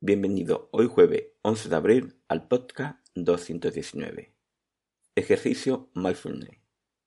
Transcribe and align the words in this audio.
Bienvenido 0.00 0.68
hoy 0.72 0.88
jueves 0.88 1.28
11 1.40 1.70
de 1.70 1.74
abril 1.74 2.20
al 2.28 2.48
podcast 2.48 2.98
219. 3.14 4.34
Ejercicio 5.14 5.88
Mindfulness. 5.94 6.60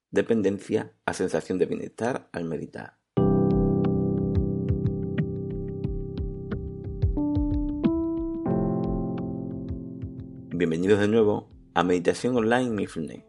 Dependencia 0.10 0.96
a 1.06 1.14
sensación 1.14 1.60
de 1.60 1.68
bienestar 1.68 2.30
al 2.34 2.46
meditar. 2.46 2.98
Bienvenidos 10.50 11.00
de 11.00 11.08
nuevo 11.10 11.52
a 11.76 11.84
Meditación 11.84 12.38
Online 12.38 12.72
Mindfulness, 12.72 13.24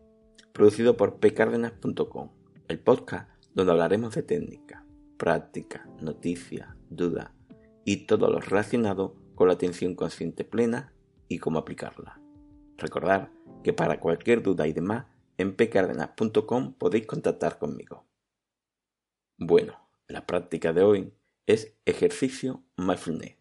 producido 0.55 0.97
por 0.97 1.21
pcardenas.com, 1.21 2.31
el 2.67 2.79
podcast 2.79 3.29
donde 3.53 3.73
hablaremos 3.73 4.15
de 4.15 4.23
técnica, 4.23 4.87
práctica, 5.19 5.87
noticias, 6.01 6.71
dudas 6.89 7.31
y 7.85 8.07
todo 8.07 8.31
lo 8.31 8.41
relacionado 8.41 9.20
con 9.41 9.49
la 9.49 9.55
atención 9.55 9.95
consciente 9.95 10.45
plena 10.45 10.93
y 11.27 11.39
cómo 11.39 11.61
aplicarla. 11.61 12.21
Recordad 12.77 13.31
que 13.65 13.73
para 13.73 13.99
cualquier 13.99 14.43
duda 14.43 14.67
y 14.67 14.75
demás 14.75 15.07
en 15.39 15.57
pcardenas.com 15.57 16.75
podéis 16.75 17.07
contactar 17.07 17.59
conmigo. 17.59 18.05
Bueno, 19.39 19.81
la 20.09 20.27
práctica 20.27 20.75
de 20.75 20.83
hoy 20.83 21.15
es 21.47 21.75
ejercicio 21.87 22.63
mindfulness, 22.77 23.39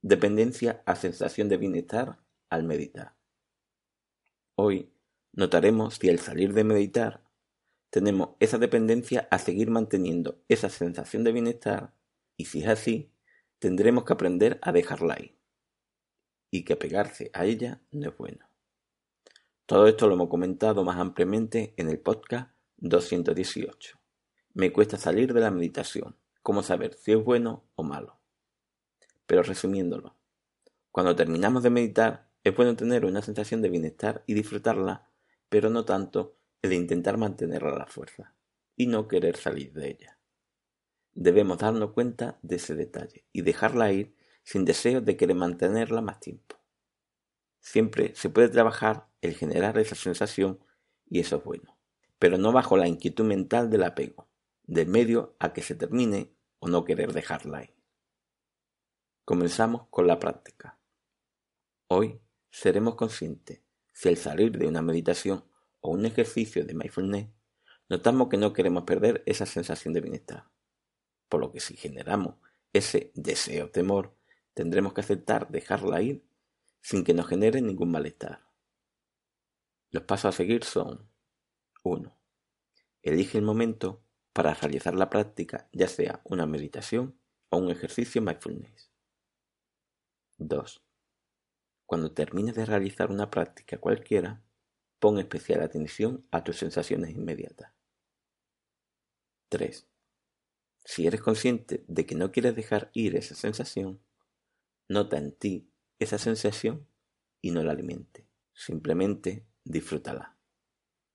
dependencia 0.00 0.84
a 0.86 0.94
sensación 0.94 1.48
de 1.48 1.56
bienestar 1.56 2.20
al 2.48 2.62
meditar. 2.62 3.16
Hoy 4.54 4.92
notaremos 5.32 5.96
si 5.96 6.08
al 6.08 6.20
salir 6.20 6.52
de 6.54 6.62
meditar 6.62 7.24
tenemos 7.90 8.36
esa 8.38 8.58
dependencia 8.58 9.26
a 9.32 9.40
seguir 9.40 9.72
manteniendo 9.72 10.40
esa 10.46 10.70
sensación 10.70 11.24
de 11.24 11.32
bienestar 11.32 11.96
y 12.36 12.44
si 12.44 12.62
es 12.62 12.68
así, 12.68 13.10
tendremos 13.58 14.04
que 14.04 14.12
aprender 14.12 14.58
a 14.62 14.72
dejarla 14.72 15.14
ahí. 15.14 15.38
Y 16.50 16.64
que 16.64 16.76
pegarse 16.76 17.30
a 17.32 17.44
ella 17.44 17.80
no 17.90 18.08
es 18.08 18.16
bueno. 18.16 18.46
Todo 19.66 19.86
esto 19.88 20.06
lo 20.06 20.14
hemos 20.14 20.28
comentado 20.28 20.84
más 20.84 20.98
ampliamente 20.98 21.74
en 21.76 21.88
el 21.88 21.98
podcast 21.98 22.50
218. 22.76 23.98
Me 24.54 24.72
cuesta 24.72 24.96
salir 24.96 25.34
de 25.34 25.40
la 25.40 25.50
meditación, 25.50 26.16
cómo 26.42 26.62
saber 26.62 26.94
si 26.94 27.12
es 27.12 27.22
bueno 27.22 27.64
o 27.74 27.82
malo. 27.82 28.20
Pero 29.26 29.42
resumiéndolo, 29.42 30.16
cuando 30.92 31.16
terminamos 31.16 31.62
de 31.62 31.70
meditar 31.70 32.30
es 32.44 32.54
bueno 32.54 32.76
tener 32.76 33.04
una 33.04 33.22
sensación 33.22 33.60
de 33.60 33.68
bienestar 33.68 34.22
y 34.26 34.34
disfrutarla, 34.34 35.10
pero 35.48 35.68
no 35.68 35.84
tanto 35.84 36.36
el 36.62 36.70
de 36.70 36.76
intentar 36.76 37.18
mantenerla 37.18 37.72
a 37.72 37.78
la 37.78 37.86
fuerza 37.86 38.34
y 38.76 38.86
no 38.86 39.08
querer 39.08 39.36
salir 39.36 39.72
de 39.72 39.90
ella. 39.90 40.15
Debemos 41.18 41.56
darnos 41.56 41.92
cuenta 41.92 42.38
de 42.42 42.56
ese 42.56 42.74
detalle 42.74 43.24
y 43.32 43.40
dejarla 43.40 43.90
ir 43.90 44.14
sin 44.42 44.66
deseo 44.66 45.00
de 45.00 45.16
querer 45.16 45.34
mantenerla 45.34 46.02
más 46.02 46.20
tiempo. 46.20 46.56
Siempre 47.58 48.14
se 48.14 48.28
puede 48.28 48.50
trabajar 48.50 49.08
el 49.22 49.34
generar 49.34 49.78
esa 49.78 49.94
sensación 49.94 50.60
y 51.06 51.20
eso 51.20 51.36
es 51.36 51.44
bueno, 51.44 51.78
pero 52.18 52.36
no 52.36 52.52
bajo 52.52 52.76
la 52.76 52.86
inquietud 52.86 53.24
mental 53.24 53.70
del 53.70 53.84
apego, 53.84 54.28
del 54.64 54.88
medio 54.88 55.34
a 55.38 55.54
que 55.54 55.62
se 55.62 55.74
termine 55.74 56.36
o 56.58 56.68
no 56.68 56.84
querer 56.84 57.14
dejarla 57.14 57.58
ahí. 57.58 57.74
Comenzamos 59.24 59.86
con 59.88 60.06
la 60.06 60.18
práctica. 60.18 60.78
Hoy 61.88 62.20
seremos 62.50 62.94
conscientes 62.94 63.62
si 63.94 64.10
al 64.10 64.18
salir 64.18 64.58
de 64.58 64.68
una 64.68 64.82
meditación 64.82 65.46
o 65.80 65.92
un 65.92 66.04
ejercicio 66.04 66.66
de 66.66 66.74
mindfulness 66.74 67.28
notamos 67.88 68.28
que 68.28 68.36
no 68.36 68.52
queremos 68.52 68.82
perder 68.82 69.22
esa 69.24 69.46
sensación 69.46 69.94
de 69.94 70.02
bienestar 70.02 70.44
por 71.28 71.40
lo 71.40 71.52
que 71.52 71.60
si 71.60 71.76
generamos 71.76 72.36
ese 72.72 73.12
deseo 73.14 73.70
temor, 73.70 74.16
tendremos 74.54 74.92
que 74.92 75.00
aceptar 75.00 75.48
dejarla 75.50 76.02
ir 76.02 76.24
sin 76.80 77.04
que 77.04 77.14
nos 77.14 77.26
genere 77.26 77.60
ningún 77.60 77.90
malestar. 77.90 78.46
Los 79.90 80.04
pasos 80.04 80.34
a 80.34 80.36
seguir 80.36 80.64
son 80.64 81.10
1. 81.82 82.16
Elige 83.02 83.38
el 83.38 83.44
momento 83.44 84.02
para 84.32 84.54
realizar 84.54 84.94
la 84.94 85.08
práctica, 85.08 85.68
ya 85.72 85.88
sea 85.88 86.20
una 86.24 86.46
meditación 86.46 87.18
o 87.48 87.58
un 87.58 87.70
ejercicio 87.70 88.20
mindfulness. 88.20 88.90
2. 90.38 90.82
Cuando 91.86 92.12
termines 92.12 92.54
de 92.54 92.66
realizar 92.66 93.10
una 93.10 93.30
práctica 93.30 93.78
cualquiera, 93.78 94.42
pon 94.98 95.18
especial 95.18 95.62
atención 95.62 96.26
a 96.30 96.44
tus 96.44 96.58
sensaciones 96.58 97.10
inmediatas. 97.10 97.72
3. 99.48 99.88
Si 100.88 101.04
eres 101.04 101.20
consciente 101.20 101.84
de 101.88 102.06
que 102.06 102.14
no 102.14 102.30
quieres 102.30 102.54
dejar 102.54 102.90
ir 102.94 103.16
esa 103.16 103.34
sensación, 103.34 104.00
nota 104.88 105.18
en 105.18 105.32
ti 105.32 105.68
esa 105.98 106.16
sensación 106.16 106.86
y 107.42 107.50
no 107.50 107.64
la 107.64 107.72
alimente. 107.72 108.24
Simplemente 108.54 109.44
disfrútala, 109.64 110.36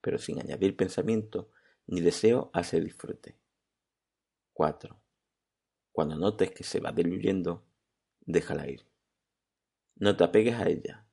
pero 0.01 0.17
sin 0.17 0.41
añadir 0.41 0.75
pensamiento 0.75 1.51
ni 1.87 2.01
deseo 2.01 2.51
a 2.53 2.61
ese 2.61 2.81
disfrute. 2.81 3.37
4. 4.51 5.01
Cuando 5.93 6.17
notes 6.17 6.51
que 6.51 6.65
se 6.65 6.81
va 6.81 6.91
diluyendo, 6.91 7.63
déjala 8.19 8.69
ir. 8.69 8.85
No 9.95 10.17
te 10.17 10.25
apegues 10.25 10.55
a 10.55 10.67
ella. 10.67 11.07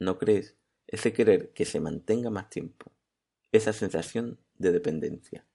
No 0.00 0.18
crees 0.18 0.56
ese 0.88 1.12
querer 1.12 1.52
que 1.52 1.64
se 1.64 1.78
mantenga 1.78 2.30
más 2.30 2.50
tiempo, 2.50 2.90
esa 3.52 3.72
sensación 3.72 4.40
de 4.58 4.72
dependencia. 4.72 5.46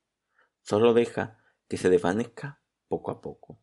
Solo 0.61 0.93
deja 0.93 1.40
que 1.71 1.77
se 1.77 1.89
desvanezca 1.89 2.61
poco 2.89 3.11
a 3.11 3.21
poco. 3.21 3.57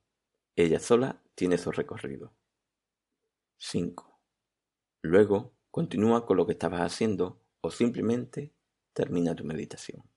Ella 0.57 0.81
sola 0.81 1.23
tiene 1.35 1.59
su 1.59 1.71
recorrido. 1.71 2.35
5. 3.59 4.19
Luego 5.03 5.53
continúa 5.71 6.25
con 6.25 6.39
lo 6.39 6.47
que 6.47 6.53
estabas 6.53 6.81
haciendo 6.81 7.45
o 7.61 7.71
simplemente 7.71 8.55
termina 8.95 9.35
tu 9.35 9.45
meditación. 9.45 10.11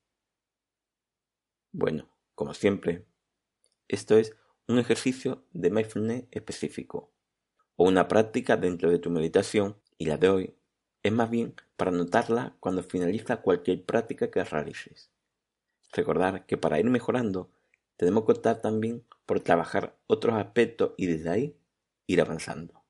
Bueno, 1.73 2.09
como 2.33 2.53
siempre, 2.53 3.05
esto 3.89 4.17
es 4.17 4.37
un 4.69 4.79
ejercicio 4.79 5.45
de 5.51 5.69
mindfulness 5.69 6.27
específico 6.31 7.11
o 7.75 7.89
una 7.89 8.07
práctica 8.07 8.55
dentro 8.55 8.89
de 8.89 8.99
tu 8.99 9.09
meditación 9.09 9.81
y 9.97 10.05
la 10.05 10.15
de 10.15 10.29
hoy 10.29 10.55
es 11.03 11.11
más 11.11 11.29
bien 11.29 11.55
para 11.75 11.91
notarla 11.91 12.55
cuando 12.61 12.83
finaliza 12.83 13.41
cualquier 13.41 13.83
práctica 13.83 14.31
que 14.31 14.45
realices. 14.45 15.11
Recordar 15.91 16.45
que 16.45 16.55
para 16.55 16.79
ir 16.79 16.85
mejorando 16.85 17.51
tenemos 18.01 18.25
que 18.25 18.31
optar 18.31 18.61
también 18.61 19.05
por 19.27 19.41
trabajar 19.41 19.95
otros 20.07 20.33
aspectos 20.33 20.93
y 20.97 21.05
desde 21.05 21.29
ahí 21.29 21.57
ir 22.07 22.19
avanzando. 22.19 22.83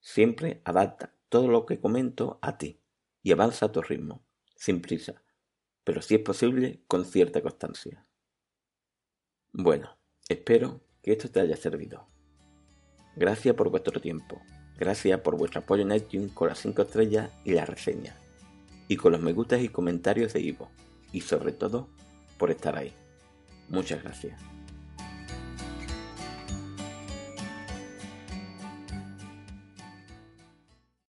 Siempre 0.00 0.62
adapta 0.64 1.14
todo 1.28 1.46
lo 1.46 1.64
que 1.64 1.78
comento 1.78 2.40
a 2.42 2.58
ti 2.58 2.80
y 3.22 3.30
avanza 3.30 3.66
a 3.66 3.72
tu 3.72 3.82
ritmo, 3.82 4.26
sin 4.56 4.82
prisa, 4.82 5.22
pero 5.84 6.02
si 6.02 6.16
es 6.16 6.22
posible 6.22 6.82
con 6.88 7.04
cierta 7.04 7.40
constancia. 7.40 8.04
Bueno, 9.52 9.96
espero 10.28 10.80
que 11.02 11.12
esto 11.12 11.30
te 11.30 11.38
haya 11.38 11.56
servido. 11.56 12.08
Gracias 13.14 13.54
por 13.54 13.70
vuestro 13.70 14.00
tiempo, 14.00 14.42
gracias 14.76 15.20
por 15.20 15.36
vuestro 15.36 15.60
apoyo 15.60 15.84
en 15.84 15.92
iTunes 15.92 16.32
con 16.32 16.48
las 16.48 16.58
5 16.58 16.82
estrellas 16.82 17.30
y 17.44 17.52
las 17.52 17.68
reseñas, 17.68 18.16
y 18.88 18.96
con 18.96 19.12
los 19.12 19.20
me 19.20 19.32
gustas 19.32 19.62
y 19.62 19.68
comentarios 19.68 20.32
de 20.32 20.40
Ivo, 20.40 20.68
y 21.12 21.20
sobre 21.20 21.52
todo 21.52 21.86
por 22.38 22.50
estar 22.50 22.76
ahí. 22.76 22.92
Muchas 23.68 24.02
gracias. 24.02 24.40